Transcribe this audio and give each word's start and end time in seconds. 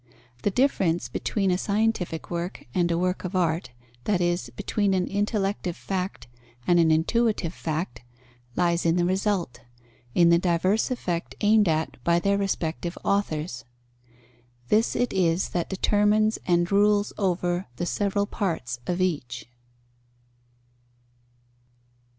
The 0.41 0.49
difference 0.49 1.09
between 1.09 1.51
a 1.51 1.59
scientific 1.59 2.31
work 2.31 2.65
and 2.73 2.89
a 2.89 2.97
work 2.97 3.23
of 3.23 3.35
art, 3.35 3.69
that 4.05 4.19
is, 4.19 4.49
between 4.55 4.95
an 4.95 5.05
intellective 5.07 5.75
fact 5.77 6.25
and 6.65 6.79
an 6.79 6.89
intuitive 6.89 7.53
fact 7.53 8.01
lies 8.55 8.83
in 8.83 8.95
the 8.95 9.05
result, 9.05 9.59
in 10.15 10.31
the 10.31 10.39
diverse 10.39 10.89
effect 10.89 11.35
aimed 11.41 11.67
at 11.67 12.03
by 12.03 12.17
their 12.17 12.39
respective 12.39 12.97
authors. 13.05 13.63
This 14.69 14.95
it 14.95 15.13
is 15.13 15.49
that 15.49 15.69
determines 15.69 16.39
and 16.47 16.71
rules 16.71 17.13
over 17.19 17.67
the 17.75 17.85
several 17.85 18.25
parts 18.25 18.79
of 18.87 19.01
each. 19.01 19.45